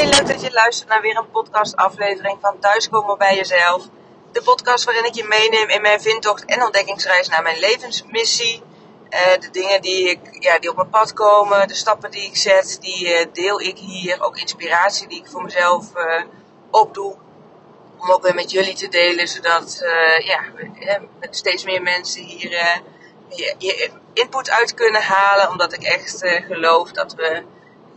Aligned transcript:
Hey, 0.00 0.08
leuk 0.08 0.26
dat 0.26 0.40
je 0.40 0.52
luistert 0.52 0.88
naar 0.88 1.00
weer 1.00 1.16
een 1.16 1.30
podcastaflevering 1.30 2.38
van 2.40 2.58
Thuiskomen 2.58 3.18
bij 3.18 3.36
Jezelf. 3.36 3.88
De 4.32 4.42
podcast 4.42 4.84
waarin 4.84 5.04
ik 5.04 5.14
je 5.14 5.24
meeneem 5.24 5.68
in 5.68 5.82
mijn 5.82 6.00
vindtocht 6.00 6.44
en 6.44 6.62
ontdekkingsreis 6.62 7.28
naar 7.28 7.42
mijn 7.42 7.58
levensmissie. 7.58 8.62
Uh, 9.10 9.40
de 9.40 9.50
dingen 9.50 9.82
die, 9.82 10.08
ik, 10.08 10.42
ja, 10.42 10.58
die 10.58 10.70
op 10.70 10.76
mijn 10.76 10.88
pad 10.88 11.12
komen, 11.12 11.68
de 11.68 11.74
stappen 11.74 12.10
die 12.10 12.26
ik 12.26 12.36
zet, 12.36 12.78
die 12.80 13.06
uh, 13.06 13.26
deel 13.32 13.60
ik 13.60 13.78
hier. 13.78 14.22
Ook 14.22 14.36
inspiratie 14.36 15.08
die 15.08 15.20
ik 15.20 15.26
voor 15.26 15.42
mezelf 15.42 15.86
uh, 15.96 16.22
opdoe. 16.70 17.16
Om 17.98 18.10
ook 18.10 18.22
weer 18.22 18.34
met 18.34 18.50
jullie 18.50 18.74
te 18.74 18.88
delen, 18.88 19.28
zodat 19.28 19.78
ja, 20.24 20.40
met 21.20 21.36
steeds 21.36 21.64
meer 21.64 21.82
mensen 21.82 22.22
hier 22.22 22.80
je 23.58 23.90
input 24.12 24.50
uit 24.50 24.74
kunnen 24.74 25.02
halen. 25.02 25.48
Omdat 25.48 25.72
ik 25.72 25.82
echt 25.82 26.20
geloof 26.46 26.92
dat 26.92 27.14
we 27.14 27.42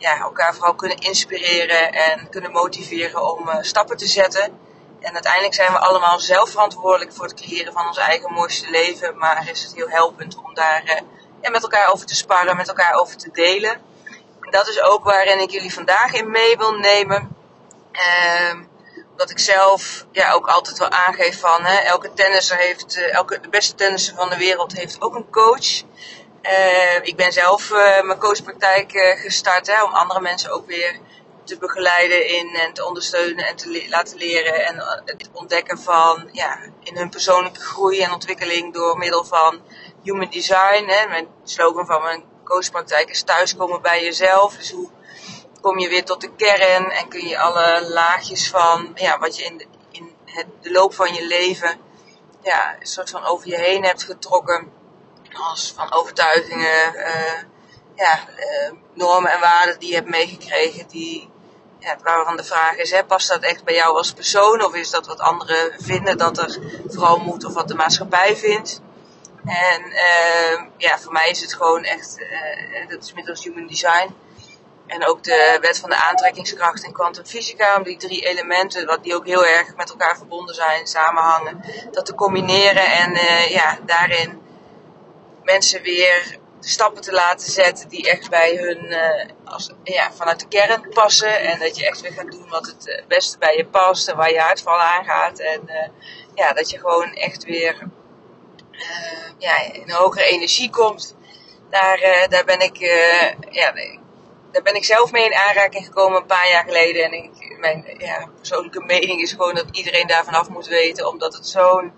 ja, 0.03 0.19
elkaar 0.19 0.53
vooral 0.53 0.75
kunnen 0.75 0.97
inspireren 0.97 1.93
en 1.93 2.29
kunnen 2.29 2.51
motiveren 2.51 3.31
om 3.31 3.47
uh, 3.47 3.55
stappen 3.61 3.97
te 3.97 4.07
zetten. 4.07 4.59
En 4.99 5.13
uiteindelijk 5.13 5.53
zijn 5.53 5.71
we 5.71 5.79
allemaal 5.79 6.19
zelf 6.19 6.49
verantwoordelijk 6.49 7.13
voor 7.13 7.25
het 7.25 7.33
creëren 7.33 7.73
van 7.73 7.87
ons 7.87 7.97
eigen 7.97 8.33
mooiste 8.33 8.69
leven. 8.69 9.17
Maar 9.17 9.49
is 9.49 9.63
het 9.63 9.75
heel 9.75 9.89
helpend 9.89 10.35
om 10.35 10.53
daar 10.53 10.83
uh, 10.85 10.99
ja, 11.41 11.49
met 11.49 11.63
elkaar 11.63 11.91
over 11.91 12.05
te 12.05 12.15
sparren, 12.15 12.55
met 12.55 12.67
elkaar 12.67 12.93
over 12.93 13.17
te 13.17 13.29
delen. 13.31 13.71
En 14.41 14.51
dat 14.51 14.67
is 14.67 14.81
ook 14.81 15.03
waarin 15.03 15.39
ik 15.39 15.49
jullie 15.49 15.73
vandaag 15.73 16.13
in 16.13 16.31
mee 16.31 16.57
wil 16.57 16.73
nemen. 16.73 17.35
Uh, 17.91 18.53
omdat 19.11 19.29
ik 19.29 19.39
zelf 19.39 20.05
ja, 20.11 20.31
ook 20.31 20.47
altijd 20.47 20.77
wel 20.77 20.89
aangeef 20.89 21.39
van 21.39 21.63
hè, 21.63 21.77
elke 21.77 22.13
tennisser 22.13 22.57
heeft, 22.57 22.97
uh, 22.97 23.13
elke, 23.13 23.39
de 23.39 23.49
beste 23.49 23.75
tennisser 23.75 24.15
van 24.15 24.29
de 24.29 24.37
wereld 24.37 24.73
heeft 24.73 25.01
ook 25.01 25.15
een 25.15 25.29
coach. 25.29 25.83
Uh, 26.43 26.95
ik 27.01 27.15
ben 27.15 27.31
zelf 27.31 27.69
uh, 27.69 28.01
mijn 28.01 28.19
coachpraktijk 28.19 28.93
uh, 28.93 29.21
gestart 29.21 29.67
hè, 29.67 29.83
om 29.83 29.93
andere 29.93 30.21
mensen 30.21 30.51
ook 30.51 30.67
weer 30.67 30.99
te 31.43 31.57
begeleiden 31.57 32.27
in 32.27 32.55
en 32.55 32.73
te 32.73 32.85
ondersteunen 32.85 33.45
en 33.45 33.55
te 33.55 33.85
laten 33.89 34.17
leren 34.17 34.65
en 34.65 35.03
het 35.05 35.29
ontdekken 35.31 35.77
van 35.77 36.29
ja, 36.31 36.59
in 36.79 36.97
hun 36.97 37.09
persoonlijke 37.09 37.59
groei 37.59 38.01
en 38.01 38.11
ontwikkeling 38.11 38.73
door 38.73 38.97
middel 38.97 39.23
van 39.23 39.61
human 40.01 40.29
design. 40.29 40.87
Hè. 40.87 41.07
Mijn 41.07 41.27
slogan 41.43 41.85
van 41.85 42.01
mijn 42.01 42.23
coachpraktijk 42.43 43.09
is 43.09 43.23
thuiskomen 43.23 43.81
bij 43.81 44.03
jezelf. 44.03 44.55
Dus 44.55 44.71
hoe 44.71 44.89
kom 45.61 45.79
je 45.79 45.89
weer 45.89 46.05
tot 46.05 46.21
de 46.21 46.35
kern 46.35 46.91
en 46.91 47.07
kun 47.07 47.27
je 47.27 47.39
alle 47.39 47.87
laagjes 47.89 48.49
van 48.49 48.91
ja, 48.95 49.19
wat 49.19 49.37
je 49.37 49.43
in, 49.43 49.57
de, 49.57 49.65
in 49.91 50.15
het, 50.25 50.47
loop 50.61 50.93
van 50.93 51.13
je 51.13 51.27
leven 51.27 51.79
ja, 52.41 52.75
een 52.79 52.87
soort 52.87 53.09
van 53.09 53.25
over 53.25 53.47
je 53.47 53.57
heen 53.57 53.83
hebt 53.83 54.03
getrokken 54.03 54.71
als 55.33 55.73
van 55.75 55.93
overtuigingen, 55.93 56.95
uh, 56.95 57.41
ja, 57.95 58.19
uh, 58.39 58.71
normen 58.93 59.31
en 59.31 59.39
waarden 59.39 59.79
die 59.79 59.89
je 59.89 59.95
hebt 59.95 60.09
meegekregen, 60.09 60.87
die, 60.87 61.29
ja, 61.79 61.97
waarvan 62.03 62.37
de 62.37 62.43
vraag 62.43 62.75
is, 62.75 62.91
hè, 62.91 63.05
past 63.05 63.27
dat 63.27 63.43
echt 63.43 63.63
bij 63.63 63.73
jou 63.73 63.97
als 63.97 64.13
persoon 64.13 64.63
of 64.63 64.75
is 64.75 64.89
dat 64.89 65.07
wat 65.07 65.19
anderen 65.19 65.71
vinden 65.77 66.17
dat 66.17 66.37
er 66.37 66.59
vooral 66.87 67.17
moet 67.17 67.45
of 67.45 67.53
wat 67.53 67.67
de 67.67 67.75
maatschappij 67.75 68.35
vindt? 68.35 68.81
En 69.45 69.81
uh, 69.85 70.61
ja, 70.77 70.99
voor 70.99 71.11
mij 71.11 71.29
is 71.29 71.41
het 71.41 71.53
gewoon 71.53 71.83
echt, 71.83 72.17
dat 72.89 73.03
is 73.03 73.13
middels 73.13 73.43
human 73.43 73.67
design. 73.67 74.15
En 74.87 75.07
ook 75.07 75.23
de 75.23 75.57
wet 75.61 75.79
van 75.79 75.89
de 75.89 75.95
aantrekkingskracht 75.95 76.83
en 76.83 76.93
kwantumfysica, 76.93 77.77
om 77.77 77.83
die 77.83 77.97
drie 77.97 78.25
elementen, 78.25 78.85
wat 78.85 79.03
die 79.03 79.15
ook 79.15 79.25
heel 79.25 79.45
erg 79.45 79.75
met 79.75 79.89
elkaar 79.89 80.17
verbonden 80.17 80.55
zijn, 80.55 80.87
samenhangen, 80.87 81.63
dat 81.91 82.05
te 82.05 82.15
combineren 82.15 82.85
en 82.85 83.11
ja, 83.49 83.77
daarin 83.85 84.42
mensen 85.43 85.81
weer 85.81 86.37
stappen 86.59 87.01
te 87.01 87.11
laten 87.11 87.51
zetten 87.51 87.89
die 87.89 88.09
echt 88.09 88.29
bij 88.29 88.55
hun, 88.55 88.85
uh, 88.85 89.53
als, 89.53 89.71
ja, 89.83 90.11
vanuit 90.11 90.39
de 90.39 90.47
kern 90.47 90.89
passen. 90.89 91.39
En 91.39 91.59
dat 91.59 91.77
je 91.77 91.85
echt 91.85 92.01
weer 92.01 92.13
gaat 92.13 92.31
doen 92.31 92.49
wat 92.49 92.65
het 92.65 92.87
eh, 92.87 93.05
beste 93.07 93.37
bij 93.37 93.57
je 93.57 93.65
past 93.65 94.07
en 94.07 94.15
waar 94.15 94.31
je 94.31 94.43
uitval 94.43 94.79
aangaat. 94.79 95.39
En 95.39 95.61
uh, 95.65 95.87
ja, 96.33 96.53
dat 96.53 96.69
je 96.69 96.79
gewoon 96.79 97.13
echt 97.13 97.43
weer 97.43 97.87
ja, 99.37 99.61
in 99.61 99.81
een 99.81 99.91
hogere 99.91 100.25
energie 100.25 100.69
komt. 100.69 101.15
Daar, 101.69 102.27
daar 102.29 102.45
ben 102.45 102.59
ik, 102.59 102.77
ja, 103.49 103.73
daar 104.51 104.61
ben 104.61 104.75
ik 104.75 104.83
zelf 104.83 105.11
mee 105.11 105.25
in 105.25 105.33
aanraking 105.33 105.85
gekomen 105.85 106.17
een 106.17 106.25
paar 106.25 106.49
jaar 106.49 106.63
geleden. 106.63 107.03
En 107.03 107.13
ik, 107.13 107.57
mijn 107.59 107.95
ja, 107.97 108.29
persoonlijke 108.37 108.83
mening 108.83 109.21
is 109.21 109.31
gewoon 109.31 109.55
dat 109.55 109.65
iedereen 109.71 110.07
daarvan 110.07 110.33
af 110.33 110.49
moet 110.49 110.67
weten, 110.67 111.07
omdat 111.07 111.33
het 111.33 111.47
zo'n 111.47 111.93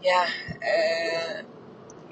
ja, 0.00 0.24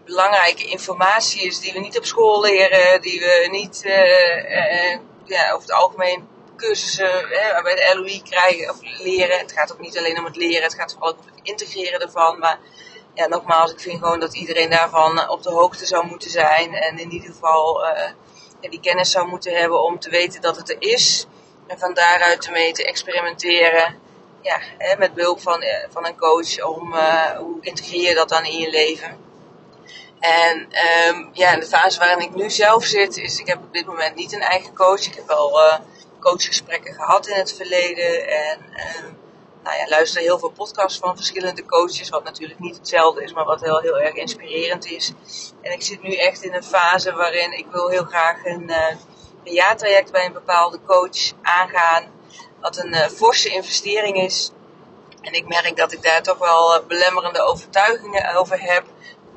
belangrijke 0.06 0.64
informatie 0.64 1.42
is 1.42 1.60
die 1.60 1.72
we 1.72 1.78
niet 1.78 1.98
op 1.98 2.04
school 2.04 2.40
leren, 2.40 3.00
die 3.00 3.20
we 3.20 3.48
niet 3.50 3.82
uh, 3.84 3.92
uh, 3.92 4.98
ja, 5.24 5.50
over 5.50 5.68
het 5.68 5.72
algemeen 5.72 6.28
cursussen 6.56 7.30
uh, 7.30 7.62
bij 7.62 7.74
de 7.74 7.92
LOI 7.94 8.22
krijgen 8.22 8.70
of 8.70 8.76
leren. 8.80 9.38
Het 9.38 9.52
gaat 9.52 9.72
ook 9.72 9.80
niet 9.80 9.98
alleen 9.98 10.18
om 10.18 10.24
het 10.24 10.36
leren, 10.36 10.62
het 10.62 10.74
gaat 10.74 10.92
vooral 10.92 11.10
ook 11.10 11.18
om 11.18 11.26
het 11.26 11.40
integreren 11.42 12.00
ervan. 12.00 12.38
Maar 12.38 12.58
ja, 13.14 13.26
nogmaals, 13.26 13.72
ik 13.72 13.80
vind 13.80 13.98
gewoon 13.98 14.20
dat 14.20 14.34
iedereen 14.34 14.70
daarvan 14.70 15.28
op 15.28 15.42
de 15.42 15.50
hoogte 15.50 15.86
zou 15.86 16.06
moeten 16.06 16.30
zijn 16.30 16.74
en 16.74 16.98
in 16.98 17.12
ieder 17.12 17.30
geval 17.30 17.86
die 18.60 18.80
kennis 18.80 19.10
zou 19.10 19.28
moeten 19.28 19.52
hebben 19.56 19.82
om 19.82 19.98
te 19.98 20.10
weten 20.10 20.40
dat 20.40 20.56
het 20.56 20.70
er 20.70 20.76
is. 20.78 21.26
En 21.66 21.78
van 21.78 21.94
daaruit 21.94 22.46
ermee 22.46 22.72
te 22.72 22.84
experimenteren. 22.84 23.98
Ja, 24.42 24.58
hè, 24.78 24.96
met 24.96 25.14
behulp 25.14 25.40
van, 25.40 25.64
van 25.90 26.06
een 26.06 26.16
coach 26.16 26.64
om 26.64 26.94
hoe 27.38 27.58
integreer 27.60 28.08
je 28.08 28.14
dat 28.14 28.28
dan 28.28 28.44
in 28.44 28.58
je 28.58 28.70
leven. 28.70 29.25
En 30.20 30.68
um, 31.08 31.30
ja, 31.32 31.56
de 31.56 31.66
fase 31.66 31.98
waarin 31.98 32.20
ik 32.20 32.34
nu 32.34 32.50
zelf 32.50 32.84
zit, 32.84 33.16
is 33.16 33.38
ik 33.38 33.46
heb 33.46 33.58
op 33.58 33.72
dit 33.72 33.86
moment 33.86 34.14
niet 34.14 34.32
een 34.32 34.40
eigen 34.40 34.74
coach. 34.74 35.06
Ik 35.06 35.14
heb 35.14 35.26
wel 35.26 35.60
uh, 35.60 35.74
coachgesprekken 36.20 36.94
gehad 36.94 37.26
in 37.26 37.36
het 37.36 37.54
verleden. 37.54 38.28
En 38.28 38.58
uh, 38.76 39.04
nou 39.62 39.78
ja, 39.78 39.88
luister 39.88 40.22
heel 40.22 40.38
veel 40.38 40.50
podcasts 40.50 40.98
van 40.98 41.16
verschillende 41.16 41.66
coaches, 41.66 42.08
wat 42.08 42.24
natuurlijk 42.24 42.60
niet 42.60 42.76
hetzelfde 42.76 43.22
is, 43.22 43.32
maar 43.32 43.44
wat 43.44 43.60
heel, 43.60 43.80
heel 43.80 43.98
erg 43.98 44.14
inspirerend 44.14 44.86
is. 44.86 45.12
En 45.62 45.72
ik 45.72 45.82
zit 45.82 46.02
nu 46.02 46.14
echt 46.14 46.42
in 46.42 46.54
een 46.54 46.64
fase 46.64 47.12
waarin 47.12 47.58
ik 47.58 47.66
wil 47.70 47.88
heel 47.88 48.04
graag 48.04 48.44
een, 48.44 48.62
uh, 48.68 48.88
een 49.44 49.52
jaartraject 49.52 50.12
bij 50.12 50.26
een 50.26 50.32
bepaalde 50.32 50.78
coach 50.86 51.32
aangaan. 51.42 52.04
Wat 52.60 52.76
een 52.76 52.94
uh, 52.94 53.06
forse 53.06 53.48
investering 53.48 54.16
is. 54.16 54.50
En 55.20 55.32
ik 55.32 55.48
merk 55.48 55.76
dat 55.76 55.92
ik 55.92 56.02
daar 56.02 56.22
toch 56.22 56.38
wel 56.38 56.84
belemmerende 56.88 57.40
overtuigingen 57.40 58.34
over 58.34 58.60
heb 58.60 58.84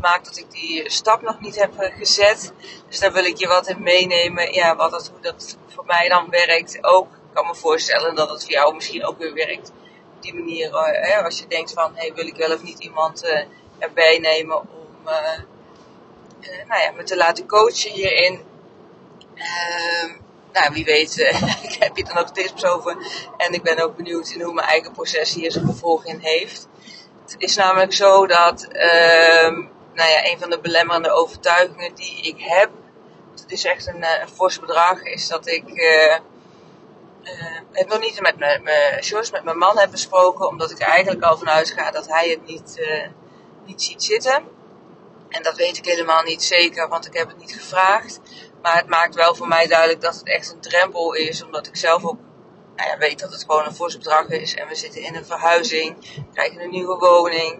maakt 0.01 0.25
dat 0.25 0.37
ik 0.37 0.51
die 0.51 0.89
stap 0.89 1.21
nog 1.21 1.39
niet 1.39 1.55
heb 1.55 1.77
eh, 1.77 1.97
gezet. 1.97 2.53
Dus 2.87 2.99
daar 2.99 3.11
wil 3.11 3.25
ik 3.25 3.37
je 3.37 3.47
wat 3.47 3.67
in 3.67 3.83
meenemen. 3.83 4.53
Ja, 4.53 4.75
wat 4.75 4.91
dat, 4.91 5.09
hoe 5.13 5.21
dat 5.21 5.57
voor 5.67 5.85
mij 5.85 6.09
dan 6.09 6.29
werkt. 6.29 6.77
Ook 6.81 7.07
ik 7.13 7.35
kan 7.35 7.47
me 7.47 7.55
voorstellen 7.55 8.15
dat 8.15 8.29
het 8.29 8.43
voor 8.43 8.51
jou 8.51 8.75
misschien 8.75 9.05
ook 9.05 9.17
weer 9.17 9.33
werkt. 9.33 9.71
Op 10.15 10.21
die 10.21 10.33
manier, 10.33 10.75
eh, 10.75 11.09
hè, 11.09 11.23
als 11.23 11.39
je 11.39 11.47
denkt 11.47 11.73
van, 11.73 11.91
hey, 11.95 12.13
wil 12.13 12.27
ik 12.27 12.35
wel 12.35 12.53
of 12.53 12.63
niet 12.63 12.79
iemand 12.79 13.23
uh, 13.23 13.39
erbij 13.77 14.17
nemen 14.17 14.59
om 14.59 14.67
nou 16.67 16.81
ja, 16.81 16.91
me 16.95 17.03
te 17.03 17.17
laten 17.17 17.47
coachen 17.47 17.91
hierin. 17.91 18.41
Uh, 19.35 20.13
nou, 20.53 20.73
wie 20.73 20.85
weet, 20.85 21.17
ik 21.69 21.75
heb 21.79 21.97
je 21.97 22.03
dan 22.03 22.17
ook 22.17 22.29
tips 22.29 22.65
over. 22.65 22.97
En 23.37 23.53
ik 23.53 23.63
ben 23.63 23.79
ook 23.79 23.95
benieuwd 23.95 24.29
in 24.29 24.41
hoe 24.41 24.53
mijn 24.53 24.67
eigen 24.67 24.91
proces 24.91 25.33
hier 25.33 25.51
zijn 25.51 25.65
gevolg 25.65 26.05
in 26.05 26.19
heeft. 26.19 26.67
Het 27.21 27.35
is 27.37 27.55
namelijk 27.55 27.93
zo 27.93 28.27
dat 28.27 28.67
uh, 28.71 29.57
nou 29.99 30.11
ja, 30.11 30.31
een 30.31 30.39
van 30.39 30.49
de 30.49 30.59
belemmerende 30.59 31.11
overtuigingen 31.11 31.95
die 31.95 32.21
ik 32.21 32.35
heb, 32.37 32.69
het 33.41 33.51
is 33.51 33.65
echt 33.65 33.87
een, 33.87 34.03
eh, 34.03 34.21
een 34.21 34.29
fors 34.29 34.59
bedrag, 34.59 35.03
is 35.03 35.27
dat 35.27 35.47
ik 35.47 35.63
uh, 35.67 36.15
uh, 37.23 37.59
het 37.71 37.87
nog 37.87 37.99
niet 37.99 38.21
met 38.21 38.37
mijn, 38.37 38.63
met 39.31 39.43
mijn 39.43 39.57
man 39.57 39.77
heb 39.77 39.91
besproken, 39.91 40.47
omdat 40.47 40.71
ik 40.71 40.79
eigenlijk 40.79 41.23
al 41.23 41.37
vanuit 41.37 41.71
ga 41.71 41.91
dat 41.91 42.07
hij 42.07 42.29
het 42.29 42.45
niet, 42.45 42.89
niet 43.65 43.81
ziet 43.81 44.03
zitten. 44.03 44.43
En 45.29 45.43
dat 45.43 45.55
weet 45.55 45.77
ik 45.77 45.85
helemaal 45.85 46.23
niet 46.23 46.43
zeker, 46.43 46.87
want 46.87 47.05
ik 47.05 47.13
heb 47.13 47.27
het 47.27 47.37
niet 47.37 47.53
gevraagd. 47.53 48.19
Maar 48.61 48.75
het 48.75 48.87
maakt 48.87 49.15
wel 49.15 49.35
voor 49.35 49.47
mij 49.47 49.67
duidelijk 49.67 50.01
dat 50.01 50.15
het 50.15 50.27
echt 50.27 50.51
een 50.51 50.61
drempel 50.61 51.13
is, 51.13 51.43
omdat 51.43 51.67
ik 51.67 51.75
zelf 51.75 52.05
ook 52.05 52.17
nou 52.75 52.91
ja, 52.91 52.97
weet 52.97 53.19
dat 53.19 53.31
het 53.31 53.41
gewoon 53.41 53.65
een 53.65 53.75
fors 53.75 53.97
bedrag 53.97 54.27
is. 54.27 54.55
En 54.55 54.67
we 54.67 54.75
zitten 54.75 55.01
in 55.01 55.15
een 55.15 55.25
verhuizing, 55.25 55.95
krijgen 56.33 56.61
een 56.61 56.69
nieuwe 56.69 56.97
woning. 56.97 57.59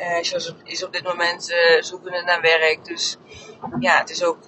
Uh, 0.00 0.18
is 0.64 0.84
op 0.84 0.92
dit 0.92 1.02
moment 1.02 1.50
uh, 1.50 1.82
zoekende 1.82 2.22
naar 2.22 2.40
werk. 2.40 2.84
Dus 2.84 3.16
ja, 3.80 3.98
het 3.98 4.10
is 4.10 4.24
ook, 4.24 4.38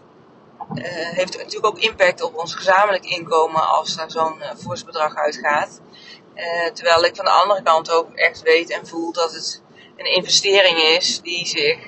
uh, 0.74 0.84
heeft 0.90 1.36
natuurlijk 1.36 1.66
ook 1.66 1.78
impact 1.78 2.22
op 2.22 2.36
ons 2.36 2.54
gezamenlijk 2.54 3.04
inkomen 3.04 3.68
als 3.68 3.96
daar 3.96 4.10
zo'n 4.10 4.42
fors 4.58 4.84
bedrag 4.84 5.14
uitgaat. 5.14 5.80
terwijl 6.72 7.04
ik 7.04 7.16
van 7.16 7.24
de 7.24 7.30
andere 7.30 7.62
kant 7.62 7.90
ook 7.90 8.12
echt 8.14 8.42
weet 8.42 8.70
en 8.70 8.86
voel 8.86 9.12
dat 9.12 9.32
het 9.32 9.62
een 9.96 10.12
investering 10.12 10.78
is 10.78 11.20
die 11.20 11.46
zich 11.46 11.78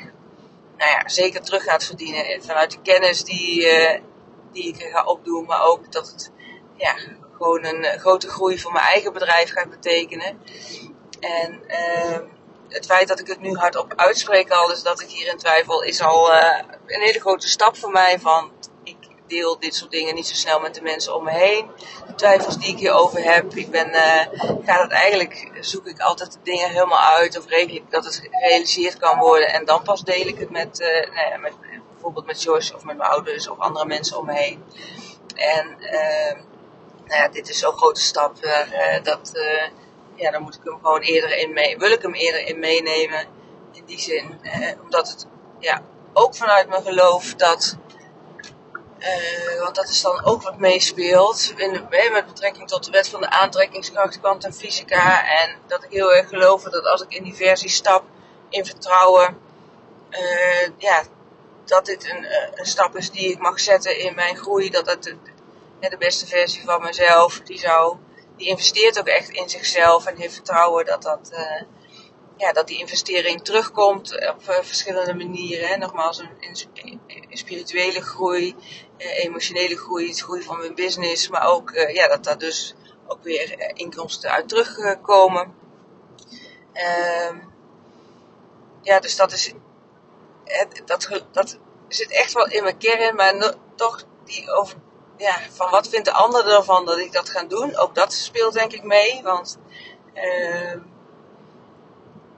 nou 0.77 0.91
ja, 0.91 1.09
zeker 1.09 1.43
terug 1.43 1.63
gaat 1.63 1.85
verdienen. 1.85 2.43
Vanuit 2.43 2.71
de 2.71 2.81
kennis 2.83 3.25
die, 3.25 3.69
die 4.53 4.69
ik 4.69 4.83
ga 4.83 5.05
opdoen, 5.05 5.45
maar 5.45 5.63
ook 5.63 5.93
dat 5.93 6.11
het 6.11 6.33
ja, 6.77 6.95
gewoon 7.37 7.65
een 7.65 7.99
grote 7.99 8.29
groei 8.29 8.59
voor 8.59 8.73
mijn 8.73 8.85
eigen 8.85 9.13
bedrijf 9.13 9.53
gaat 9.53 9.71
betekenen. 9.71 10.41
En 11.21 11.61
ehm, 11.67 12.23
het 12.75 12.87
feit 12.87 13.09
dat 13.09 13.21
ik 13.21 13.27
het 13.27 13.41
nu 13.41 13.57
hardop 13.57 13.93
uitspreek 13.97 14.51
al, 14.51 14.67
dus 14.69 14.83
dat 14.83 15.01
ik 15.01 15.09
hierin 15.09 15.37
twijfel, 15.37 15.83
is 15.83 16.01
al 16.01 16.35
uh, 16.35 16.59
een 16.87 17.01
hele 17.01 17.21
grote 17.21 17.49
stap 17.49 17.77
voor 17.77 17.91
mij. 17.91 18.19
Van, 18.19 18.53
ik 18.83 18.97
deel 19.27 19.59
dit 19.59 19.75
soort 19.75 19.91
dingen 19.91 20.15
niet 20.15 20.27
zo 20.27 20.35
snel 20.35 20.61
met 20.61 20.75
de 20.75 20.83
mensen 20.83 21.15
om 21.15 21.25
me 21.25 21.31
heen. 21.31 21.71
De 22.07 22.15
twijfels 22.15 22.59
die 22.59 22.69
ik 22.69 22.79
hierover 22.79 23.23
heb. 23.23 23.55
Ik 23.57 23.71
ben, 23.71 23.89
uh, 23.89 24.93
eigenlijk, 24.93 25.51
zoek 25.61 25.87
ik 25.87 26.01
altijd 26.01 26.33
de 26.33 26.39
dingen 26.43 26.69
helemaal 26.71 27.03
uit 27.03 27.39
of 27.39 27.47
regel 27.47 27.77
ik 27.77 27.91
dat 27.91 28.05
het 28.05 28.15
gerealiseerd 28.31 28.99
kan 28.99 29.19
worden. 29.19 29.53
En 29.53 29.65
dan 29.65 29.83
pas 29.83 30.03
deel 30.03 30.27
ik 30.27 30.39
het 30.39 30.51
met, 30.51 30.81
uh, 30.81 30.89
nou 30.89 31.31
ja, 31.31 31.37
met 31.39 31.53
bijvoorbeeld 31.93 32.27
met 32.27 32.43
Joyce 32.43 32.75
of 32.75 32.85
met 32.85 32.97
mijn 32.97 33.11
ouders 33.11 33.49
of 33.49 33.59
andere 33.59 33.87
mensen 33.87 34.19
om 34.19 34.27
me 34.27 34.33
heen. 34.33 34.65
En 35.35 35.77
nou 37.05 37.23
ja, 37.23 37.29
dit 37.29 37.49
is 37.49 37.59
zo'n 37.59 37.77
grote 37.77 38.01
stap. 38.01 38.37
Dat, 39.03 39.33
ja, 40.15 40.31
dan 40.31 40.43
moet 40.43 40.55
ik 40.55 40.61
hem 40.65 40.79
gewoon 40.83 41.01
eerder 41.01 41.37
in 41.37 41.53
mee, 41.53 41.79
wil 41.79 41.91
ik 41.91 42.03
hem 42.03 42.15
eerder 42.15 42.47
in 42.47 42.59
meenemen. 42.59 43.27
In 43.73 43.85
die 43.85 44.01
zin, 44.01 44.41
omdat 44.83 45.09
het 45.09 45.27
ja, 45.59 45.83
ook 46.13 46.35
vanuit 46.35 46.69
mijn 46.69 46.83
geloof 46.83 47.35
dat, 47.35 47.77
want 49.59 49.75
dat 49.75 49.89
is 49.89 50.01
dan 50.01 50.25
ook 50.25 50.43
wat 50.43 50.59
meespeelt, 50.59 51.53
in, 51.57 51.87
met 51.91 52.27
betrekking 52.27 52.69
tot 52.69 52.85
de 52.85 52.91
wet 52.91 53.09
van 53.09 53.21
de 53.21 53.31
aantrekkingskracht, 53.31 54.21
kwantumfysica. 54.21 55.27
En 55.41 55.57
dat 55.67 55.85
ik 55.85 55.91
heel 55.91 56.15
erg 56.15 56.29
geloof 56.29 56.63
dat 56.63 56.85
als 56.87 57.03
ik 57.03 57.13
in 57.13 57.23
die 57.25 57.35
versie 57.35 57.71
stap, 57.71 58.05
in 58.49 58.65
vertrouwen, 58.65 59.39
ja, 60.79 61.03
dat 61.65 61.87
dit 61.87 62.11
een, 62.11 62.27
een, 62.55 62.67
stap 62.67 62.97
is 62.97 63.11
die 63.11 63.31
ik 63.31 63.39
mag 63.39 63.61
zetten 63.61 63.99
in 63.99 64.15
mijn 64.15 64.37
groei. 64.37 64.71
Dat 64.71 64.87
het 64.87 65.03
de, 65.03 65.17
de 65.81 65.97
beste 65.99 66.27
versie 66.27 66.63
van 66.65 66.83
mezelf, 66.83 67.41
die, 67.41 67.59
zou, 67.59 67.97
die 68.37 68.49
investeert 68.49 68.99
ook 68.99 69.07
echt 69.07 69.29
in 69.29 69.49
zichzelf 69.49 70.07
en 70.07 70.17
heeft 70.17 70.35
vertrouwen 70.35 70.85
dat, 70.85 71.03
dat, 71.03 71.31
uh, 71.33 71.63
ja, 72.37 72.53
dat 72.53 72.67
die 72.67 72.79
investering 72.79 73.45
terugkomt 73.45 74.29
op 74.29 74.43
uh, 74.49 74.55
verschillende 74.63 75.15
manieren. 75.15 75.69
Hè. 75.69 75.77
Nogmaals, 75.77 76.19
een, 76.19 77.01
spirituele 77.31 78.03
groei, 78.03 78.55
emotionele 78.97 79.77
groei, 79.77 80.09
het 80.09 80.21
groei 80.21 80.43
van 80.43 80.59
mijn 80.59 80.75
business, 80.75 81.29
maar 81.29 81.47
ook 81.47 81.71
ja, 81.71 82.09
dat 82.09 82.25
daar 82.25 82.39
dus 82.39 82.75
ook 83.07 83.23
weer 83.23 83.73
inkomsten 83.75 84.31
uit 84.31 84.49
terugkomen. 84.49 85.55
Ehm, 86.73 87.39
ja, 88.83 89.01
dus 89.01 89.17
dat 89.17 89.33
is 89.33 89.55
dat, 90.85 91.25
dat 91.33 91.59
zit 91.89 92.11
echt 92.11 92.33
wel 92.33 92.47
in 92.47 92.63
mijn 92.63 92.79
kern, 92.79 93.17
maar 93.17 93.55
toch 93.75 94.05
die 94.25 94.51
over, 94.53 94.77
ja, 95.17 95.37
van 95.51 95.71
wat 95.71 95.89
vindt 95.89 96.05
de 96.05 96.13
ander 96.13 96.49
ervan 96.49 96.85
dat 96.85 96.99
ik 96.99 97.13
dat 97.13 97.31
ga 97.31 97.45
doen? 97.45 97.77
Ook 97.77 97.95
dat 97.95 98.13
speelt 98.13 98.53
denk 98.53 98.73
ik 98.73 98.83
mee, 98.83 99.21
want 99.23 99.59
uh, 100.15 100.75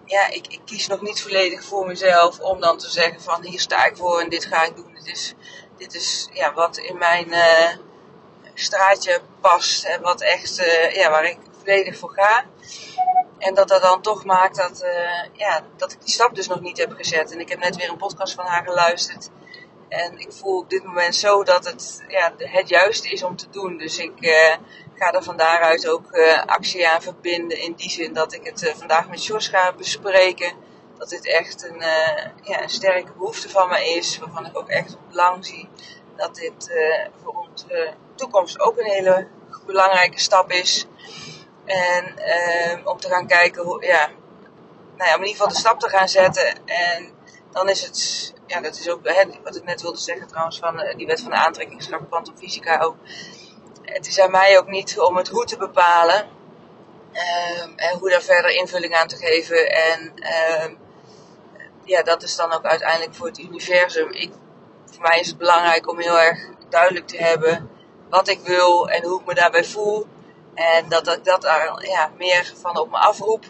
ja, 0.05 0.27
ik, 0.27 0.47
ik, 0.47 0.61
kies 0.65 0.87
nog 0.87 1.01
niet 1.01 1.23
volledig 1.23 1.65
voor 1.65 1.87
mezelf 1.87 2.41
om 2.41 2.61
dan 2.61 2.79
te 2.79 2.91
zeggen 2.91 3.21
van 3.21 3.45
hier 3.45 3.61
sta 3.61 3.85
ik 3.85 3.97
voor 3.97 4.21
en 4.21 4.29
dit 4.29 4.45
ga 4.45 4.65
ik 4.65 4.77
doen. 4.77 4.95
Dit 4.95 5.07
is, 5.07 5.35
dit 5.77 5.95
is 5.95 6.29
ja, 6.33 6.53
wat 6.53 6.77
in 6.77 6.99
mijn 6.99 7.29
uh, 7.29 7.69
straatje 8.55 9.21
past 9.41 9.85
en 9.85 10.01
wat 10.01 10.21
echt, 10.21 10.59
uh, 10.59 10.95
ja, 10.95 11.11
waar 11.11 11.25
ik 11.25 11.39
volledig 11.59 11.99
voor 11.99 12.11
ga. 12.11 12.45
En 13.39 13.55
dat 13.55 13.69
dat 13.69 13.83
dan 13.83 14.03
toch 14.03 14.25
maakt 14.25 14.57
dat, 14.57 14.83
uh, 14.83 15.25
ja, 15.33 15.63
dat 15.77 15.93
ik 15.93 16.01
die 16.01 16.15
stap 16.15 16.35
dus 16.35 16.47
nog 16.47 16.61
niet 16.61 16.79
heb 16.79 16.93
gezet. 16.93 17.33
En 17.33 17.41
ik 17.41 17.49
heb 17.49 17.59
net 17.59 17.77
weer 17.77 17.89
een 17.89 17.97
podcast 17.97 18.35
van 18.35 18.47
haar 18.47 18.65
geluisterd. 18.65 19.31
En 19.89 20.19
ik 20.19 20.33
voel 20.33 20.59
op 20.59 20.71
dit 20.71 20.85
moment 20.85 21.17
zo 21.17 21.45
dat 21.45 21.65
het 21.65 22.05
ja, 22.09 22.33
het 22.37 22.69
juiste 22.69 23.11
is 23.11 23.23
om 23.23 23.37
te 23.37 23.51
doen. 23.51 23.79
Dus 23.79 23.99
ik 23.99 24.13
uh, 24.21 24.55
ga 24.95 25.13
er 25.13 25.23
van 25.23 25.37
daaruit 25.37 25.89
ook 25.89 26.13
uh, 26.13 26.43
actie 26.45 26.89
aan 26.89 27.03
verbinden. 27.03 27.59
In 27.59 27.73
die 27.73 27.91
zin 27.91 28.13
dat 28.13 28.33
ik 28.33 28.45
het 28.45 28.75
vandaag 28.77 29.09
met 29.09 29.25
Jos 29.25 29.49
ga 29.49 29.73
bespreken. 29.73 30.53
Dat 30.99 31.09
dit 31.09 31.27
echt 31.27 31.65
een, 31.65 31.81
ja, 32.43 32.63
een 32.63 32.69
sterke 32.69 33.13
behoefte 33.13 33.49
van 33.49 33.69
me 33.69 33.95
is. 33.95 34.19
Waarvan 34.19 34.47
ik 34.47 34.59
ook 34.59 34.69
echt 34.69 34.95
op 34.95 35.15
lang 35.15 35.47
zie 35.47 35.69
dat 36.17 36.35
dit 36.35 36.73
voor 37.23 37.35
onze 37.35 37.95
toekomst 38.15 38.61
ook 38.61 38.79
een 38.79 38.91
hele 38.91 39.29
belangrijke 39.67 40.21
stap 40.21 40.51
is. 40.51 40.87
En 41.65 42.15
om 42.85 43.01
te 43.01 43.09
gaan 43.09 43.27
kijken 43.27 43.63
hoe, 43.63 43.87
ja, 43.87 44.11
nou 44.97 45.09
ja, 45.09 45.17
om 45.17 45.23
in 45.23 45.27
ieder 45.27 45.43
geval 45.43 45.49
de 45.49 45.55
stap 45.55 45.81
te 45.81 45.89
gaan 45.89 46.09
zetten. 46.09 46.67
En 46.67 47.16
dan 47.57 47.69
is 47.69 47.83
het, 47.83 48.33
ja, 48.47 48.61
dat 48.61 48.79
is 48.79 48.89
ook 48.89 49.01
hè, 49.03 49.25
wat 49.43 49.57
ik 49.57 49.65
net 49.65 49.83
wilde 49.83 49.99
zeggen 49.99 50.27
trouwens, 50.27 50.59
van 50.59 50.81
uh, 50.81 50.97
die 50.97 51.07
wet 51.07 51.21
van 51.21 51.31
de 51.31 51.37
aantrekkingskracht, 51.37 52.31
fysica 52.39 52.79
ook. 52.79 52.97
Het 53.83 54.07
is 54.07 54.21
aan 54.21 54.31
mij 54.31 54.59
ook 54.59 54.67
niet 54.67 54.99
om 55.01 55.17
het 55.17 55.29
hoe 55.29 55.45
te 55.45 55.57
bepalen. 55.57 56.29
Um, 57.13 57.73
en 57.77 57.99
hoe 57.99 58.11
daar 58.11 58.23
verder 58.23 58.51
invulling 58.51 58.95
aan 58.95 59.07
te 59.07 59.17
geven. 59.17 59.71
En 59.71 60.13
um, 60.63 60.79
ja, 61.85 62.03
dat 62.03 62.23
is 62.23 62.37
dan 62.37 62.53
ook 62.53 62.65
uiteindelijk 62.65 63.15
voor 63.15 63.27
het 63.27 63.39
universum. 63.39 64.13
Ik, 64.13 64.33
voor 64.85 65.03
mij 65.03 65.21
is 65.21 65.29
het 65.29 65.39
belangrijk 65.39 65.91
om 65.91 65.99
heel 65.99 66.19
erg 66.19 66.49
duidelijk 66.69 67.07
te 67.07 67.17
hebben 67.17 67.71
wat 68.09 68.29
ik 68.29 68.41
wil 68.41 68.89
en 68.89 69.05
hoe 69.05 69.21
ik 69.21 69.27
me 69.27 69.35
daarbij 69.35 69.65
voel. 69.65 70.07
En 70.55 70.89
dat 70.89 71.09
ik 71.09 71.25
dat 71.25 71.43
daar 71.43 71.87
ja, 71.87 72.11
meer 72.17 72.53
van 72.57 72.79
op 72.79 72.91
me 72.91 72.97
afroep. 72.97 73.45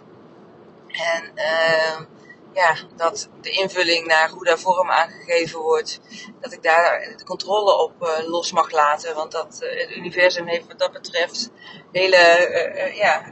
En 0.86 1.32
uh, 1.34 2.15
ja, 2.56 2.76
dat 2.96 3.28
de 3.40 3.50
invulling 3.50 4.06
naar 4.06 4.30
hoe 4.30 4.44
daar 4.44 4.58
vorm 4.58 4.90
aangegeven 4.90 5.60
wordt, 5.60 6.00
dat 6.40 6.52
ik 6.52 6.62
daar 6.62 7.14
de 7.16 7.24
controle 7.24 7.82
op 7.82 7.92
uh, 8.02 8.28
los 8.28 8.52
mag 8.52 8.70
laten. 8.70 9.14
Want 9.14 9.32
dat, 9.32 9.58
uh, 9.62 9.80
het 9.80 9.96
universum 9.96 10.46
heeft 10.46 10.66
wat 10.66 10.78
dat 10.78 10.92
betreft 10.92 11.50
hele, 11.92 12.48
uh, 12.76 12.96
ja, 12.96 13.22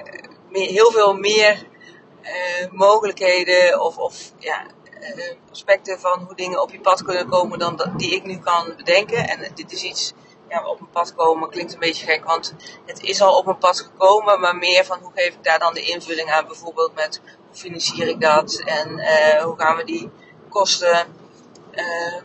meer, 0.50 0.68
heel 0.68 0.90
veel 0.90 1.14
meer 1.14 1.66
mogelijkheden 2.70 3.80
of, 3.80 3.96
of 3.96 4.32
ja, 4.38 4.66
aspecten 5.50 6.00
van 6.00 6.24
hoe 6.26 6.36
dingen 6.36 6.62
op 6.62 6.70
je 6.70 6.80
pad 6.80 7.02
kunnen 7.02 7.28
komen 7.28 7.58
dan 7.58 7.76
dat, 7.76 7.98
die 7.98 8.14
ik 8.14 8.24
nu 8.24 8.38
kan 8.38 8.74
bedenken. 8.76 9.28
En 9.28 9.52
dit 9.54 9.72
is 9.72 9.82
iets 9.82 10.12
op 10.62 10.80
mijn 10.80 10.90
pad 10.90 11.14
komen 11.14 11.50
klinkt 11.50 11.72
een 11.72 11.78
beetje 11.78 12.06
gek, 12.06 12.24
want 12.24 12.54
het 12.86 13.02
is 13.02 13.20
al 13.20 13.36
op 13.36 13.44
mijn 13.44 13.58
pad 13.58 13.80
gekomen, 13.80 14.40
maar 14.40 14.56
meer 14.56 14.84
van 14.84 14.98
hoe 14.98 15.12
geef 15.14 15.34
ik 15.34 15.44
daar 15.44 15.58
dan 15.58 15.74
de 15.74 15.82
invulling 15.82 16.30
aan, 16.30 16.46
bijvoorbeeld 16.46 16.94
met 16.94 17.20
hoe 17.48 17.56
financier 17.56 18.08
ik 18.08 18.20
dat 18.20 18.62
en 18.64 18.98
uh, 18.98 19.42
hoe 19.42 19.58
gaan 19.58 19.76
we 19.76 19.84
die 19.84 20.10
kosten 20.48 21.06
uh, 21.72 22.22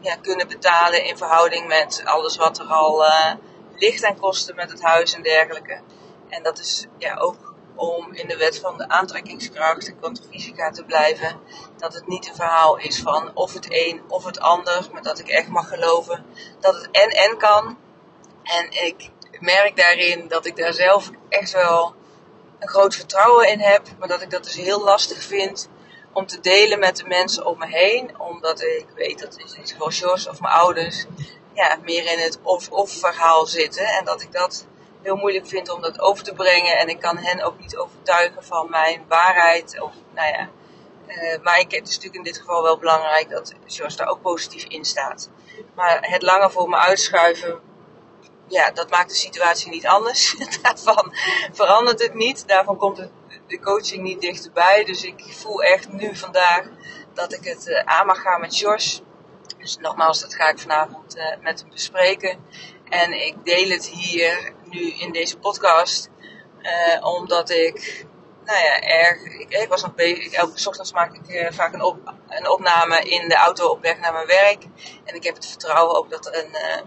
ja, 0.00 0.16
kunnen 0.16 0.48
betalen 0.48 1.04
in 1.04 1.16
verhouding 1.16 1.66
met 1.66 2.02
alles 2.04 2.36
wat 2.36 2.58
er 2.58 2.66
al 2.66 3.04
uh, 3.04 3.32
ligt 3.76 4.04
aan 4.04 4.18
kosten 4.18 4.54
met 4.54 4.70
het 4.70 4.82
huis 4.82 5.14
en 5.14 5.22
dergelijke. 5.22 5.80
En 6.28 6.42
dat 6.42 6.58
is 6.58 6.86
ja, 6.98 7.16
ook 7.16 7.51
om 7.74 8.12
in 8.12 8.28
de 8.28 8.36
wet 8.36 8.58
van 8.58 8.78
de 8.78 8.88
aantrekkingskracht 8.88 9.86
en 9.86 9.98
kwantumfysica 9.98 10.70
te 10.70 10.84
blijven. 10.84 11.40
Dat 11.76 11.94
het 11.94 12.06
niet 12.06 12.28
een 12.28 12.34
verhaal 12.34 12.76
is 12.76 13.00
van 13.00 13.30
of 13.34 13.52
het 13.52 13.66
een 13.68 14.02
of 14.08 14.24
het 14.24 14.40
ander, 14.40 14.88
maar 14.92 15.02
dat 15.02 15.18
ik 15.18 15.28
echt 15.28 15.48
mag 15.48 15.68
geloven 15.68 16.24
dat 16.60 16.74
het 16.74 16.88
en 16.90 17.08
en 17.08 17.36
kan. 17.38 17.78
En 18.42 18.70
ik 18.70 19.10
merk 19.40 19.76
daarin 19.76 20.28
dat 20.28 20.46
ik 20.46 20.56
daar 20.56 20.72
zelf 20.72 21.10
echt 21.28 21.52
wel 21.52 21.94
een 22.58 22.68
groot 22.68 22.94
vertrouwen 22.94 23.48
in 23.48 23.60
heb, 23.60 23.88
maar 23.98 24.08
dat 24.08 24.22
ik 24.22 24.30
dat 24.30 24.44
dus 24.44 24.56
heel 24.56 24.84
lastig 24.84 25.22
vind 25.22 25.68
om 26.12 26.26
te 26.26 26.40
delen 26.40 26.78
met 26.78 26.96
de 26.96 27.06
mensen 27.06 27.46
om 27.46 27.58
me 27.58 27.66
heen, 27.66 28.20
omdat 28.20 28.62
ik 28.62 28.86
weet 28.94 29.18
dat 29.18 29.36
in 29.36 29.46
dit 29.56 29.70
geval 29.70 29.90
Jos 29.90 30.28
of 30.28 30.40
mijn 30.40 30.54
ouders 30.54 31.06
ja, 31.54 31.78
meer 31.82 32.12
in 32.12 32.18
het 32.18 32.38
of-of 32.42 32.90
verhaal 32.90 33.46
zitten 33.46 33.86
en 33.86 34.04
dat 34.04 34.22
ik 34.22 34.32
dat 34.32 34.66
heel 35.02 35.16
moeilijk 35.16 35.46
vind 35.46 35.70
om 35.70 35.80
dat 35.80 36.00
over 36.00 36.24
te 36.24 36.34
brengen. 36.34 36.78
En 36.78 36.88
ik 36.88 37.00
kan 37.00 37.16
hen 37.16 37.42
ook 37.42 37.58
niet 37.58 37.76
overtuigen 37.76 38.44
van 38.44 38.70
mijn 38.70 39.04
waarheid. 39.08 39.80
Of, 39.80 39.92
nou 40.14 40.28
ja. 40.28 40.48
Uh, 41.06 41.42
maar 41.42 41.58
ik, 41.58 41.70
het 41.70 41.88
is 41.88 41.94
natuurlijk 41.94 42.14
in 42.26 42.32
dit 42.32 42.38
geval 42.38 42.62
wel 42.62 42.78
belangrijk 42.78 43.30
dat 43.30 43.54
Jos 43.66 43.96
daar 43.96 44.08
ook 44.08 44.22
positief 44.22 44.64
in 44.64 44.84
staat. 44.84 45.30
Maar 45.74 45.98
het 46.00 46.22
langer 46.22 46.50
voor 46.50 46.68
me 46.68 46.76
uitschuiven, 46.76 47.60
ja, 48.46 48.70
dat 48.70 48.90
maakt 48.90 49.08
de 49.08 49.16
situatie 49.16 49.70
niet 49.70 49.86
anders. 49.86 50.36
Daarvan 50.62 51.14
verandert 51.52 52.02
het 52.02 52.14
niet. 52.14 52.48
Daarvan 52.48 52.76
komt 52.76 53.08
de 53.46 53.60
coaching 53.60 54.02
niet 54.02 54.20
dichterbij. 54.20 54.84
Dus 54.84 55.04
ik 55.04 55.22
voel 55.28 55.62
echt 55.62 55.92
nu 55.92 56.16
vandaag 56.16 56.68
dat 57.14 57.32
ik 57.32 57.44
het 57.44 57.66
uh, 57.66 57.78
aan 57.78 58.06
mag 58.06 58.20
gaan 58.20 58.40
met 58.40 58.58
Jos. 58.58 59.02
Dus 59.58 59.78
nogmaals, 59.78 60.20
dat 60.20 60.34
ga 60.34 60.48
ik 60.48 60.58
vanavond 60.58 61.16
uh, 61.16 61.24
met 61.40 61.60
hem 61.60 61.70
bespreken. 61.70 62.44
En 62.88 63.26
ik 63.26 63.34
deel 63.44 63.68
het 63.68 63.86
hier 63.86 64.52
nu 64.72 64.92
in 64.92 65.12
deze 65.12 65.38
podcast. 65.38 66.10
Uh, 66.62 67.06
omdat 67.06 67.50
ik, 67.50 68.06
nou 68.44 68.58
ja, 68.58 68.80
erg. 68.80 69.24
Ik, 69.48 69.68
was 69.68 69.82
nog 69.82 69.94
bezig. 69.94 70.32
Elke 70.32 70.68
ochtend 70.68 70.92
maak 70.92 71.14
ik 71.14 71.28
uh, 71.28 71.50
vaak 71.50 71.72
een, 71.72 71.82
op, 71.82 72.14
een 72.28 72.48
opname 72.48 73.00
in 73.00 73.28
de 73.28 73.34
auto 73.34 73.66
op 73.66 73.82
weg 73.82 73.98
naar 73.98 74.12
mijn 74.12 74.26
werk. 74.26 74.64
En 75.04 75.14
ik 75.14 75.24
heb 75.24 75.34
het 75.34 75.46
vertrouwen 75.46 75.96
ook 75.96 76.10
dat, 76.10 76.26
een, 76.26 76.48
uh, 76.50 76.80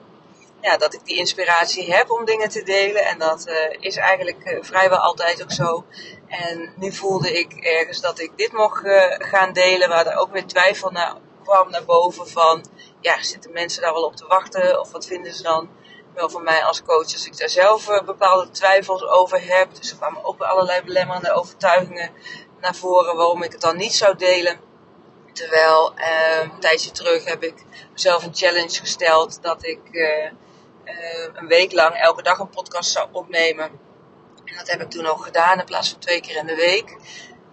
ja, 0.62 0.77
dat 0.77 0.94
ik 0.94 1.06
die 1.06 1.18
inspiratie 1.18 1.94
heb 1.94 2.12
om 2.12 2.25
dingen 2.25 2.50
te 2.50 2.63
delen. 2.63 3.06
En 3.06 3.20
dat 3.20 3.51
is 3.80 3.96
eigenlijk 3.96 4.58
vrijwel 4.62 5.00
altijd 5.00 5.44
ook 5.44 5.51
zo. 5.51 5.86
En 6.27 6.74
nu 6.75 6.92
voelde 6.92 7.39
ik 7.39 7.54
ergens 7.54 8.01
dat 8.01 8.20
ik 8.20 8.32
dit 8.36 8.51
mocht 8.51 8.82
gaan 9.20 9.54
delen, 9.54 9.89
waar 9.89 10.06
er 10.06 10.18
ook 10.18 10.32
weer 10.32 10.46
twijfel 10.46 10.92
naar 10.92 11.15
kwam 11.46 11.70
naar 11.70 11.86
boven 11.86 12.27
van, 12.27 12.65
ja, 13.00 13.24
zitten 13.24 13.51
mensen 13.51 13.82
daar 13.82 13.94
wel 13.94 14.04
op 14.04 14.15
te 14.15 14.27
wachten? 14.27 14.80
Of 14.80 14.92
wat 14.92 15.06
vinden 15.06 15.34
ze 15.34 15.44
dan? 15.44 15.70
Wel 16.15 16.29
van 16.29 16.43
mij 16.43 16.63
als 16.63 16.84
coach 16.84 17.13
als 17.13 17.25
ik 17.25 17.38
daar 17.38 17.50
zelf 17.50 17.89
uh, 17.89 18.01
bepaalde 18.01 18.51
twijfels 18.51 19.03
over 19.03 19.41
heb. 19.48 19.75
Dus 19.75 19.91
er 19.91 19.98
kwamen 19.98 20.25
ook 20.25 20.41
allerlei 20.41 20.81
belemmerende 20.81 21.34
overtuigingen 21.34 22.12
naar 22.62 22.75
voren 22.75 23.15
waarom 23.15 23.43
ik 23.43 23.51
het 23.51 23.62
dan 23.62 23.77
niet 23.77 23.93
zou 23.93 24.17
delen. 24.17 24.60
Terwijl 25.34 25.93
een 26.43 26.60
tijdje 26.60 26.91
terug 26.91 27.25
heb 27.25 27.43
ik 27.43 27.63
mezelf 27.91 28.24
een 28.24 28.36
challenge 28.36 28.79
gesteld 28.79 29.41
dat 29.41 29.65
ik 29.65 29.79
een 31.34 31.48
week 31.48 31.72
lang 31.72 31.95
elke 31.95 32.22
dag 32.22 32.39
een 32.39 32.50
podcast 32.50 32.91
zou 32.91 33.07
opnemen. 33.12 33.65
En 34.45 34.55
dat 34.57 34.69
heb 34.69 34.81
ik 34.81 34.89
toen 34.89 35.05
ook 35.05 35.24
gedaan 35.24 35.60
in 35.60 35.65
plaats 35.65 35.89
van 35.89 36.00
twee 36.00 36.22
keer 36.22 36.36
in 36.36 36.45
de 36.45 36.55
week. 36.55 36.98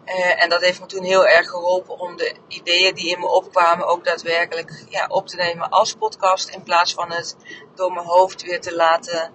Uh, 0.06 0.42
en 0.42 0.48
dat 0.48 0.60
heeft 0.60 0.80
me 0.80 0.86
toen 0.86 1.04
heel 1.04 1.26
erg 1.26 1.48
geholpen 1.48 1.98
om 1.98 2.16
de 2.16 2.34
ideeën 2.48 2.94
die 2.94 3.10
in 3.10 3.20
me 3.20 3.26
opkwamen 3.26 3.86
ook 3.86 4.04
daadwerkelijk 4.04 4.84
ja, 4.88 5.06
op 5.08 5.26
te 5.26 5.36
nemen 5.36 5.70
als 5.70 5.94
podcast. 5.94 6.48
In 6.48 6.62
plaats 6.62 6.94
van 6.94 7.12
het 7.12 7.36
door 7.74 7.92
mijn 7.92 8.06
hoofd 8.06 8.42
weer 8.42 8.60
te 8.60 8.74
laten, 8.74 9.32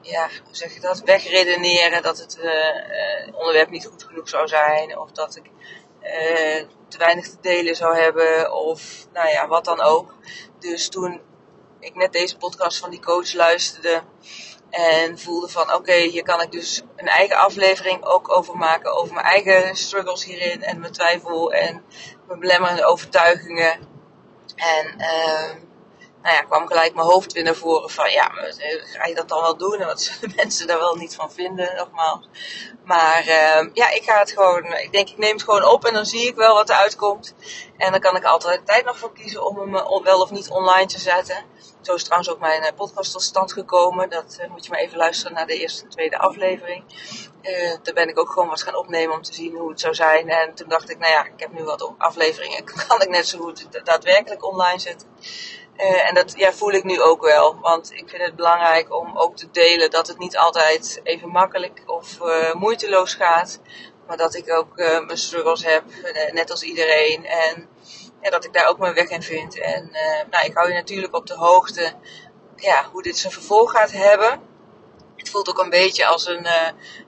ja, 0.00 0.28
zeg 0.50 0.74
je 0.74 0.80
dat, 0.80 1.00
wegredeneren 1.00 2.02
dat 2.02 2.18
het 2.18 2.38
uh, 2.42 3.38
onderwerp 3.38 3.70
niet 3.70 3.86
goed 3.86 4.04
genoeg 4.04 4.28
zou 4.28 4.48
zijn. 4.48 4.98
Of 4.98 5.10
dat 5.10 5.36
ik 5.36 5.50
te 6.88 6.98
weinig 6.98 7.28
te 7.28 7.36
delen 7.40 7.76
zou 7.76 7.96
hebben. 7.96 8.52
Of 8.52 9.06
nou 9.12 9.28
ja, 9.28 9.48
wat 9.48 9.64
dan 9.64 9.80
ook. 9.80 10.14
Dus 10.58 10.88
toen 10.88 11.20
ik 11.80 11.94
net 11.94 12.12
deze 12.12 12.36
podcast 12.36 12.78
van 12.78 12.90
die 12.90 13.00
coach 13.00 13.32
luisterde 13.32 14.02
en 14.70 15.18
voelde 15.18 15.48
van 15.48 15.74
oké, 15.74 15.92
hier 15.94 16.22
kan 16.22 16.42
ik 16.42 16.52
dus 16.52 16.82
een 16.96 17.06
eigen 17.06 17.36
aflevering 17.36 18.04
ook 18.04 18.36
over 18.36 18.56
maken. 18.56 18.96
Over 18.96 19.14
mijn 19.14 19.26
eigen 19.26 19.76
struggles 19.76 20.24
hierin 20.24 20.62
en 20.62 20.80
mijn 20.80 20.92
twijfel 20.92 21.52
en 21.52 21.84
mijn 22.26 22.40
belemmerende 22.40 22.84
overtuigingen. 22.84 23.78
En 24.56 24.94
uh, 24.98 25.67
nou 26.22 26.34
ja, 26.34 26.42
kwam 26.42 26.66
gelijk 26.66 26.94
mijn 26.94 27.06
hoofd 27.06 27.32
weer 27.32 27.42
naar 27.42 27.54
voren 27.54 27.90
van 27.90 28.10
ja, 28.10 28.30
ga 28.82 29.06
je 29.06 29.14
dat 29.14 29.28
dan 29.28 29.40
wel 29.40 29.56
doen? 29.56 29.80
En 29.80 29.86
wat 29.86 30.00
zullen 30.00 30.36
mensen 30.42 30.66
daar 30.66 30.78
wel 30.78 30.96
niet 30.96 31.14
van 31.14 31.32
vinden, 31.32 31.76
nogmaals. 31.76 32.28
Maar 32.84 33.22
uh, 33.26 33.68
ja, 33.72 33.90
ik 33.90 34.02
ga 34.02 34.18
het 34.18 34.32
gewoon, 34.32 34.64
ik 34.64 34.92
denk 34.92 35.08
ik 35.08 35.18
neem 35.18 35.32
het 35.32 35.42
gewoon 35.42 35.64
op 35.64 35.84
en 35.84 35.94
dan 35.94 36.06
zie 36.06 36.26
ik 36.26 36.34
wel 36.34 36.54
wat 36.54 36.68
er 36.68 36.76
uitkomt. 36.76 37.34
En 37.76 37.90
dan 37.90 38.00
kan 38.00 38.16
ik 38.16 38.24
altijd 38.24 38.66
tijd 38.66 38.84
nog 38.84 38.98
voor 38.98 39.12
kiezen 39.12 39.46
om 39.46 39.58
hem 39.58 39.76
eh, 39.76 40.02
wel 40.02 40.20
of 40.20 40.30
niet 40.30 40.50
online 40.50 40.86
te 40.86 40.98
zetten. 40.98 41.44
Zo 41.80 41.94
is 41.94 42.02
trouwens 42.02 42.30
ook 42.30 42.40
mijn 42.40 42.62
eh, 42.62 42.74
podcast 42.76 43.12
tot 43.12 43.22
stand 43.22 43.52
gekomen. 43.52 44.10
Dat 44.10 44.38
moet 44.50 44.64
je 44.64 44.70
maar 44.70 44.80
even 44.80 44.96
luisteren 44.96 45.32
naar 45.32 45.46
de 45.46 45.58
eerste 45.58 45.82
en 45.82 45.90
tweede 45.90 46.18
aflevering. 46.18 46.84
Uh, 47.42 47.74
daar 47.82 47.94
ben 47.94 48.08
ik 48.08 48.18
ook 48.18 48.30
gewoon 48.30 48.48
wat 48.48 48.62
gaan 48.62 48.76
opnemen 48.76 49.14
om 49.14 49.22
te 49.22 49.34
zien 49.34 49.56
hoe 49.56 49.70
het 49.70 49.80
zou 49.80 49.94
zijn. 49.94 50.28
En 50.28 50.54
toen 50.54 50.68
dacht 50.68 50.90
ik, 50.90 50.98
nou 50.98 51.12
ja, 51.12 51.24
ik 51.24 51.40
heb 51.40 51.52
nu 51.52 51.64
wat 51.64 51.92
afleveringen. 51.98 52.64
Kan 52.88 53.02
ik 53.02 53.08
net 53.08 53.28
zo 53.28 53.38
goed 53.38 53.84
daadwerkelijk 53.84 54.44
online 54.44 54.78
zetten. 54.78 55.08
Uh, 55.78 56.08
en 56.08 56.14
dat 56.14 56.32
ja, 56.36 56.52
voel 56.52 56.72
ik 56.72 56.84
nu 56.84 57.02
ook 57.02 57.22
wel. 57.22 57.58
Want 57.60 57.92
ik 57.92 58.08
vind 58.08 58.22
het 58.22 58.36
belangrijk 58.36 58.94
om 58.94 59.18
ook 59.18 59.36
te 59.36 59.50
delen 59.50 59.90
dat 59.90 60.06
het 60.06 60.18
niet 60.18 60.36
altijd 60.36 61.00
even 61.02 61.28
makkelijk 61.28 61.82
of 61.86 62.18
moeiteloos 62.52 63.14
gaat. 63.14 63.60
Maar 64.06 64.16
dat 64.16 64.34
ik 64.34 64.52
ook 64.52 64.76
mijn 64.76 65.18
struggles 65.18 65.64
heb, 65.64 65.82
net 66.32 66.50
als 66.50 66.62
iedereen. 66.62 67.26
En 67.26 67.68
ja, 68.22 68.30
dat 68.30 68.44
ik 68.44 68.52
daar 68.52 68.68
ook 68.68 68.78
mijn 68.78 68.94
weg 68.94 69.08
in 69.08 69.22
vind. 69.22 69.58
En 69.58 69.90
nou, 70.30 70.46
ik 70.46 70.54
hou 70.54 70.68
je 70.68 70.74
natuurlijk 70.74 71.14
op 71.14 71.26
de 71.26 71.34
hoogte 71.34 71.92
ja, 72.56 72.88
hoe 72.92 73.02
dit 73.02 73.18
zijn 73.18 73.32
vervolg 73.32 73.70
gaat 73.70 73.92
hebben. 73.92 74.40
Het 75.16 75.28
voelt 75.28 75.48
ook 75.48 75.58
een 75.58 75.70
beetje 75.70 76.06
als 76.06 76.26
een, 76.26 76.46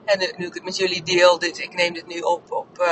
en 0.05 0.19
nu, 0.37 0.45
ik 0.45 0.53
het 0.53 0.63
met 0.63 0.77
jullie 0.77 1.03
deel, 1.03 1.39
dit, 1.39 1.59
ik 1.59 1.73
neem 1.73 1.93
dit 1.93 2.07
nu 2.07 2.19
op 2.19 2.51
op 2.51 2.87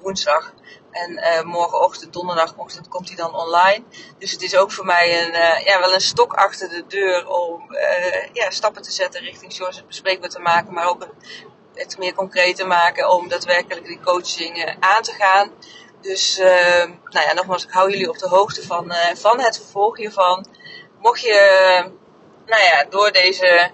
woensdag. 0.00 0.52
En 0.90 1.46
morgenochtend, 1.46 2.12
donderdagochtend, 2.12 2.88
komt 2.88 3.08
hij 3.08 3.16
dan 3.16 3.34
online. 3.34 3.84
Dus 4.18 4.32
het 4.32 4.42
is 4.42 4.56
ook 4.56 4.72
voor 4.72 4.84
mij 4.84 5.24
een, 5.24 5.32
ja, 5.64 5.80
wel 5.80 5.94
een 5.94 6.00
stok 6.00 6.32
achter 6.32 6.68
de 6.68 6.86
deur 6.86 7.28
om 7.28 7.76
ja, 8.32 8.50
stappen 8.50 8.82
te 8.82 8.92
zetten 8.92 9.20
richting 9.20 9.54
George 9.54 9.76
het 9.78 9.86
bespreekbaar 9.86 10.30
te 10.30 10.40
maken. 10.40 10.72
Maar 10.72 10.88
ook 10.88 11.06
het 11.74 11.98
meer 11.98 12.14
concreet 12.14 12.56
te 12.56 12.64
maken 12.64 13.10
om 13.10 13.28
daadwerkelijk 13.28 13.86
die 13.86 14.00
coaching 14.00 14.76
aan 14.80 15.02
te 15.02 15.12
gaan. 15.12 15.50
Dus 16.00 16.36
nou 17.04 17.26
ja, 17.26 17.32
nogmaals, 17.32 17.64
ik 17.64 17.70
hou 17.70 17.90
jullie 17.90 18.08
op 18.08 18.18
de 18.18 18.28
hoogte 18.28 18.66
van, 18.66 18.92
van 19.14 19.40
het 19.40 19.56
vervolg 19.56 19.96
hiervan. 19.96 20.46
Mocht 20.98 21.20
je 21.20 21.90
nou 22.46 22.62
ja, 22.62 22.84
door 22.84 23.12
deze 23.12 23.70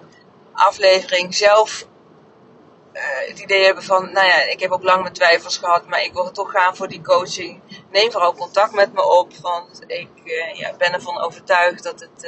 aflevering 0.53 1.35
zelf 1.35 1.87
het 3.27 3.39
idee 3.39 3.65
hebben 3.65 3.83
van, 3.83 4.11
nou 4.11 4.27
ja, 4.27 4.41
ik 4.41 4.59
heb 4.59 4.71
ook 4.71 4.83
lang 4.83 5.01
mijn 5.01 5.13
twijfels 5.13 5.57
gehad, 5.57 5.87
maar 5.87 6.03
ik 6.03 6.13
wil 6.13 6.31
toch 6.31 6.51
gaan 6.51 6.75
voor 6.75 6.87
die 6.87 7.01
coaching. 7.01 7.61
Neem 7.91 8.11
vooral 8.11 8.33
contact 8.33 8.73
met 8.73 8.93
me 8.93 9.03
op, 9.19 9.33
want 9.41 9.83
ik 9.87 10.09
ja, 10.53 10.73
ben 10.77 10.93
ervan 10.93 11.21
overtuigd 11.21 11.83
dat 11.83 11.99
het 11.99 12.27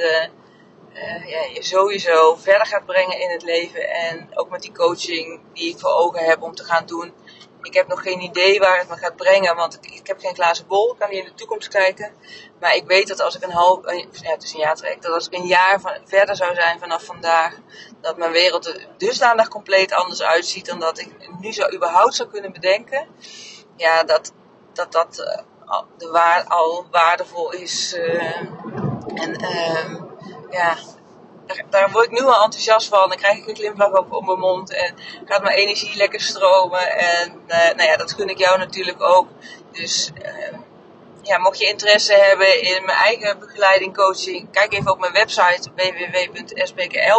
ja, 1.26 1.42
je 1.52 1.62
sowieso 1.62 2.34
verder 2.34 2.66
gaat 2.66 2.86
brengen 2.86 3.20
in 3.20 3.30
het 3.30 3.42
leven. 3.42 3.90
En 3.90 4.28
ook 4.34 4.50
met 4.50 4.62
die 4.62 4.72
coaching 4.72 5.40
die 5.52 5.70
ik 5.70 5.78
voor 5.78 5.90
ogen 5.90 6.24
heb 6.24 6.42
om 6.42 6.54
te 6.54 6.64
gaan 6.64 6.86
doen 6.86 7.12
ik 7.62 7.74
heb 7.74 7.88
nog 7.88 8.02
geen 8.02 8.20
idee 8.20 8.58
waar 8.58 8.78
het 8.78 8.88
me 8.88 8.96
gaat 8.96 9.16
brengen, 9.16 9.56
want 9.56 9.78
ik, 9.80 10.06
heb 10.06 10.20
geen 10.20 10.34
glazen 10.34 10.66
bol. 10.66 10.92
Ik 10.92 10.98
kan 10.98 11.10
niet 11.10 11.18
in 11.18 11.24
de 11.24 11.34
toekomst 11.34 11.68
kijken. 11.68 12.12
Maar 12.60 12.74
ik 12.74 12.86
weet 12.86 13.08
dat 13.08 13.20
als 13.20 13.36
ik 13.36 13.42
een 13.42 13.50
half, 13.50 13.92
ja, 14.12 14.30
het 14.30 14.42
is 14.42 14.52
een 14.52 14.60
jaar 14.60 14.76
trek, 14.76 15.02
dat 15.02 15.12
als 15.12 15.26
ik 15.26 15.34
een 15.34 15.46
jaar 15.46 15.80
van, 15.80 15.92
verder 16.04 16.36
zou 16.36 16.54
zijn 16.54 16.78
vanaf 16.78 17.04
vandaag, 17.04 17.54
dat 18.00 18.16
mijn 18.16 18.32
wereld 18.32 18.66
er 18.66 18.86
dusdanig 18.96 19.48
compleet 19.48 19.92
anders 19.92 20.22
uitziet 20.22 20.66
dan 20.66 20.80
dat 20.80 20.98
ik 20.98 21.30
nu 21.40 21.52
zou 21.52 21.74
überhaupt 21.74 22.14
zou 22.14 22.28
kunnen 22.28 22.52
bedenken. 22.52 23.06
Ja, 23.76 24.02
dat 24.04 24.32
dat, 24.72 24.92
dat 24.92 25.18
uh, 25.18 25.82
de 25.98 26.10
waar, 26.10 26.44
al 26.44 26.86
waardevol 26.90 27.52
is. 27.52 27.94
Uh, 27.94 28.36
en 29.14 29.42
uh, 29.42 30.00
ja, 30.50 30.76
daar, 31.70 31.90
word 31.90 32.04
ik 32.04 32.10
nu 32.10 32.26
al 32.26 32.44
enthousiast 32.44 32.88
van. 32.88 33.08
Dan 33.08 33.18
krijg 33.18 33.38
ik 33.38 33.48
een 33.48 33.56
glimlach 33.56 33.92
op, 33.92 34.12
op 34.12 34.26
mijn 34.26 34.38
mond 34.38 34.72
en 34.72 34.94
gaat 35.24 35.42
mijn 35.42 35.56
energie 35.56 35.96
lekker 35.96 36.20
stromen. 36.20 36.98
En 36.98 37.40
uh, 37.48 37.56
nou 37.56 37.82
ja, 37.82 37.96
dat 37.96 38.12
gun 38.12 38.28
ik 38.28 38.38
jou 38.38 38.58
natuurlijk 38.58 39.02
ook. 39.02 39.28
Dus 39.72 40.10
uh, 40.22 40.58
ja, 41.22 41.38
mocht 41.38 41.58
je 41.58 41.66
interesse 41.66 42.14
hebben 42.14 42.62
in 42.62 42.84
mijn 42.84 42.98
eigen 42.98 43.38
begeleiding, 43.38 43.96
coaching, 43.96 44.52
kijk 44.52 44.72
even 44.72 44.90
op 44.90 44.98
mijn 44.98 45.12
website 45.12 45.70
www.sbkl.nl. 45.74 47.18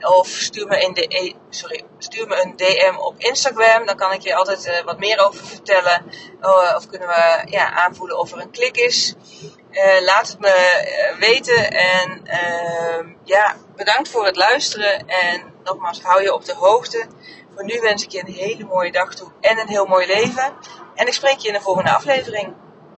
Of 0.00 0.28
stuur 0.28 0.66
me, 0.66 0.80
in 0.80 0.94
de, 0.94 1.06
e, 1.08 1.32
sorry, 1.50 1.84
stuur 1.98 2.26
me 2.26 2.42
een 2.42 2.56
DM 2.56 2.96
op 2.96 3.14
Instagram. 3.18 3.86
Dan 3.86 3.96
kan 3.96 4.12
ik 4.12 4.20
je 4.20 4.34
altijd 4.34 4.66
uh, 4.66 4.80
wat 4.84 4.98
meer 4.98 5.26
over 5.26 5.46
vertellen. 5.46 6.12
Uh, 6.42 6.74
of 6.76 6.88
kunnen 6.88 7.08
we 7.08 7.42
ja, 7.44 7.72
aanvoelen 7.72 8.18
of 8.18 8.32
er 8.32 8.40
een 8.40 8.50
klik 8.50 8.76
is. 8.76 9.14
Laat 10.00 10.28
het 10.28 10.38
me 10.38 11.14
weten. 11.18 11.70
En 11.70 12.20
ehm, 12.24 13.08
ja, 13.24 13.56
bedankt 13.76 14.08
voor 14.08 14.24
het 14.24 14.36
luisteren. 14.36 15.08
En 15.08 15.54
nogmaals, 15.64 16.02
hou 16.02 16.22
je 16.22 16.34
op 16.34 16.44
de 16.44 16.54
hoogte. 16.54 17.06
Voor 17.56 17.64
nu 17.64 17.80
wens 17.80 18.04
ik 18.04 18.10
je 18.10 18.20
een 18.20 18.32
hele 18.32 18.64
mooie 18.64 18.92
dag 18.92 19.14
toe 19.14 19.28
en 19.40 19.58
een 19.58 19.68
heel 19.68 19.86
mooi 19.86 20.06
leven. 20.06 20.52
En 20.94 21.06
ik 21.06 21.12
spreek 21.12 21.38
je 21.38 21.48
in 21.48 21.54
de 21.54 21.60
volgende 21.60 21.94
aflevering. 21.94 22.54